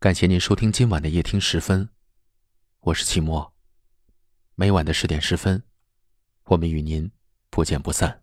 [0.00, 1.88] 感谢您收听今晚的夜听十分，
[2.82, 3.52] 我是齐墨。
[4.54, 5.60] 每晚的十点十分，
[6.44, 7.10] 我们与您
[7.50, 8.20] 不见不散。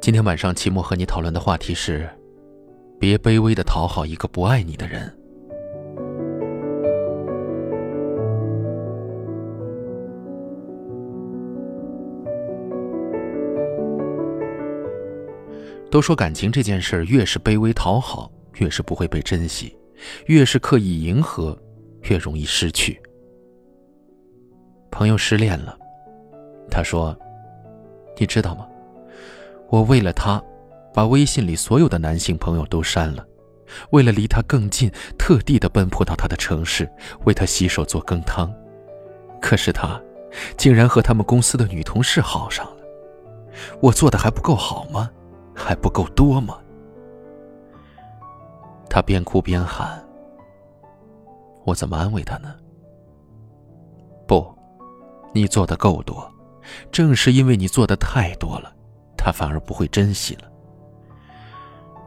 [0.00, 2.10] 今天晚上，齐墨和你讨论的话题是：
[2.98, 5.16] 别卑微的讨好一个不爱你的人。
[15.90, 19.74] 都说感情这件事，越是卑微讨好，越是不会被珍惜；
[20.26, 21.58] 越是刻意迎合，
[22.02, 23.00] 越容易失去。
[24.90, 25.78] 朋友失恋了，
[26.70, 27.16] 他说
[28.18, 28.66] ：“你知道吗？
[29.70, 30.42] 我为了他，
[30.92, 33.22] 把微信里所有的男性朋友都删了；
[33.90, 36.90] 为了离他更近，特地的奔波到他的城市，
[37.24, 38.52] 为他洗手做羹汤。
[39.40, 40.00] 可是他，
[40.56, 42.76] 竟然和他们公司的女同事好上了。
[43.80, 45.10] 我做的还不够好吗？”
[45.58, 46.58] 还不够多吗？
[48.88, 50.02] 他边哭边喊
[51.66, 52.54] ：“我怎么安慰他呢？”
[54.26, 54.46] 不，
[55.32, 56.30] 你做的够多，
[56.92, 58.72] 正是因为你做的太多了，
[59.16, 60.50] 他反而不会珍惜了。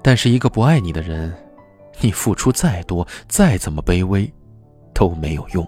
[0.01, 1.31] 但是一个不爱你的人，
[1.99, 4.31] 你付出再多，再怎么卑微，
[4.93, 5.67] 都没有用。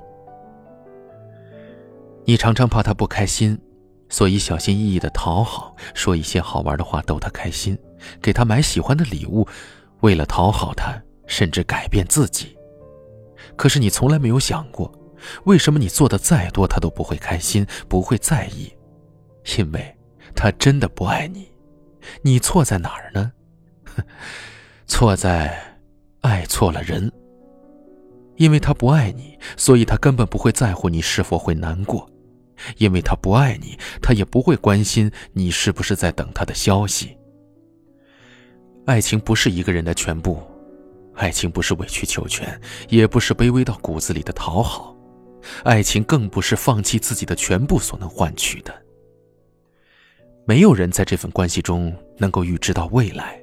[2.26, 3.60] 你常常怕他不开心。
[4.14, 7.76] 所以小心翼翼的讨好，说一些好玩的话逗他开心，
[8.22, 9.48] 给他买喜欢的礼物，
[10.02, 10.94] 为了讨好他，
[11.26, 12.56] 甚至改变自己。
[13.56, 14.94] 可是你从来没有想过，
[15.46, 18.72] 为什么你做的再多，他都不会开心，不会在意？
[19.58, 19.98] 因为，
[20.36, 21.52] 他真的不爱你。
[22.22, 23.32] 你错在哪儿呢？
[24.86, 25.80] 错在，
[26.22, 27.12] 爱错了人。
[28.36, 32.08] 因为他不爱你，所以他根本不会在乎你是否会难过。
[32.78, 37.18] 因为他不爱你，他也不会关心你是不是在等他的消息。
[38.86, 40.42] 爱情不是一个人的全部，
[41.16, 42.60] 爱情不是委曲求全，
[42.90, 44.96] 也不是卑微到骨子里的讨好，
[45.64, 48.74] 爱情更不是放弃自己的全部所能换取的。
[50.46, 53.42] 没有人在这份关系中能够预知到未来，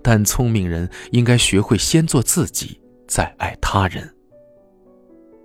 [0.00, 4.10] 但聪明人应该学会先做自己，再爱他人。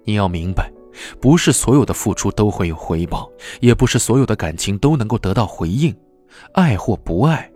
[0.06, 0.72] 你要明白。
[1.19, 5.96] 不是所有的付出都会有回报，也不是所有的感情都能够得到回应。
[6.53, 7.50] 爱或不爱，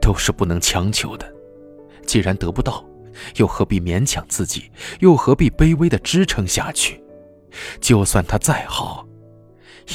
[0.00, 1.30] 都是不能强求的。
[2.06, 2.84] 既然得不到，
[3.36, 4.70] 又何必勉强自己？
[5.00, 7.02] 又何必卑微的支撑下去？
[7.80, 9.06] 就算他再好，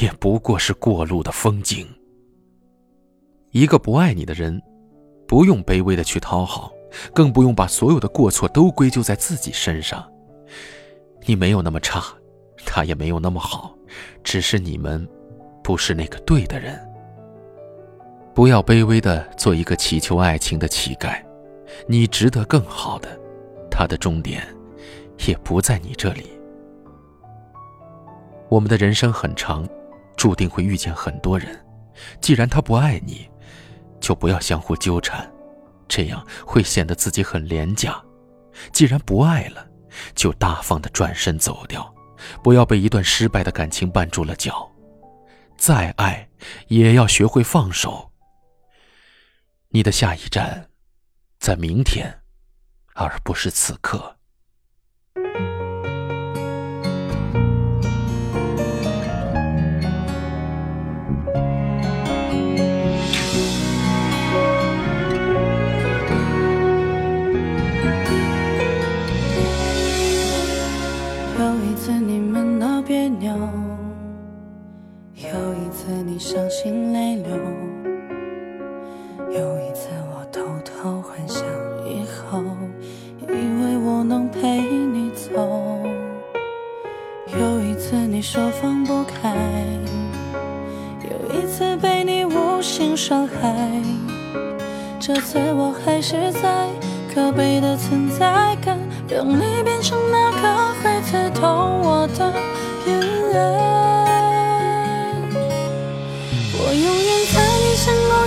[0.02, 1.88] 也不过是过路的风景。
[3.52, 4.62] 一个不爱你的人，
[5.28, 6.72] 不用卑微的去讨好，
[7.14, 10.10] 更不用把所有的过错都归咎在自己身上。
[11.26, 12.04] 你没有那么差。
[12.74, 13.76] 他也没有那么好，
[14.24, 15.06] 只是你们
[15.62, 16.80] 不是那个对的人。
[18.34, 21.22] 不要卑微的做一个祈求爱情的乞丐，
[21.86, 23.10] 你值得更好的。
[23.70, 24.48] 他的终点
[25.28, 26.32] 也不在你这里。
[28.48, 29.68] 我们的人生很长，
[30.16, 31.50] 注定会遇见很多人。
[32.22, 33.30] 既然他不爱你，
[34.00, 35.30] 就不要相互纠缠，
[35.90, 38.02] 这样会显得自己很廉价。
[38.72, 39.68] 既然不爱了，
[40.16, 41.94] 就大方的转身走掉。
[42.44, 44.72] 不要被一段失败的感情绊住了脚，
[45.58, 46.30] 再爱
[46.68, 48.12] 也要学会放手。
[49.70, 50.70] 你的下一站，
[51.40, 52.22] 在明天，
[52.94, 54.18] 而不是此刻。
[71.84, 73.34] 次你们闹别扭，
[75.16, 77.36] 有一次你伤心泪流，
[79.32, 81.44] 有一次我偷偷幻想
[81.84, 82.44] 以后，
[83.22, 85.82] 以为我能陪你走。
[87.36, 89.36] 有一次你说放不开，
[91.02, 93.82] 有一次被你无心伤害。
[95.00, 96.68] 这次我还是在
[97.12, 98.78] 可悲的存在感，
[99.12, 102.34] 让你变成那个会刺痛我的
[102.86, 103.42] 眼泪。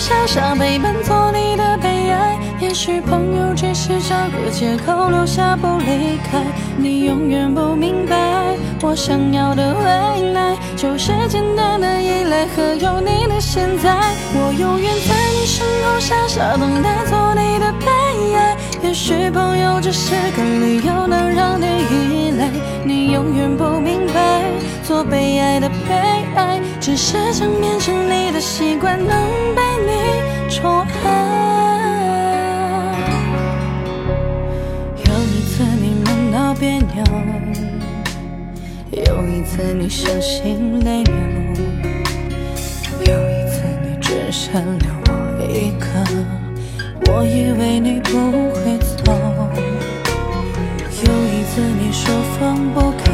[0.00, 6.42] 傻傻陪伴做你的悲哀，也许朋友只是找个借口留下不离开。
[6.76, 8.16] 你永远不明白，
[8.82, 13.96] 我想要的未来就是简单的依赖和有你的现在。
[14.34, 17.73] 我永远在你身后傻傻等待做你的。
[18.84, 22.50] 也许朋友只是个理由，能让你依赖。
[22.84, 24.44] 你永远不明白，
[24.82, 25.94] 做被爱的被
[26.36, 29.08] 爱，只是想变成你的习惯，能
[29.56, 31.06] 被你宠爱。
[34.96, 37.02] 有一次你闷到别扭，
[38.92, 41.14] 有一次你伤心泪流，
[43.06, 46.43] 有一次你只剩留我一个。
[47.06, 48.10] 我以为你不
[48.54, 49.12] 会走，
[51.02, 53.04] 有一次你说放不开，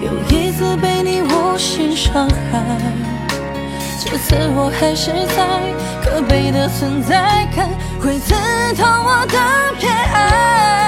[0.00, 2.62] 有一次被你无心伤害，
[4.04, 5.38] 这次我还是在
[6.02, 7.68] 可悲的存在感
[8.00, 8.34] 会刺
[8.74, 9.38] 痛我的
[9.78, 10.87] 偏爱。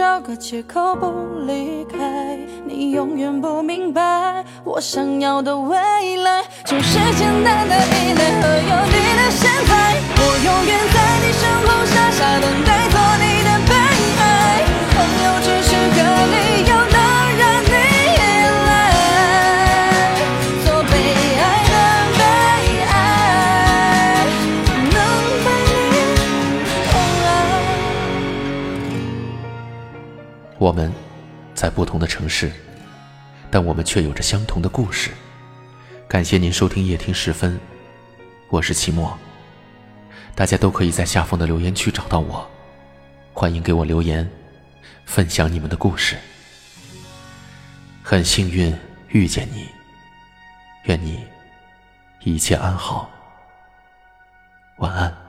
[0.00, 2.38] 找个借口不离开。
[2.64, 5.76] 你永远不明白，我想要的未
[6.16, 10.00] 来就是简单的依赖和有你的现在。
[10.16, 12.88] 我永远在你身后傻傻等待。
[12.88, 13.39] 做你
[30.60, 30.92] 我们
[31.54, 32.52] 在不同的城市，
[33.50, 35.10] 但我们却有着相同的故事。
[36.06, 37.58] 感谢您收听夜听时分，
[38.50, 39.18] 我是齐墨。
[40.34, 42.46] 大家都可以在下方的留言区找到我，
[43.32, 44.30] 欢迎给我留言，
[45.06, 46.14] 分享你们的故事。
[48.02, 48.70] 很幸运
[49.08, 49.66] 遇见你，
[50.82, 51.24] 愿你
[52.22, 53.08] 一切安好，
[54.76, 55.19] 晚安。